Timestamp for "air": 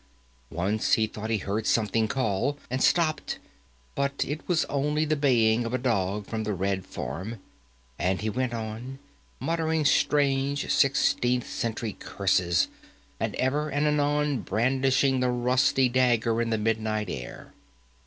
17.07-17.53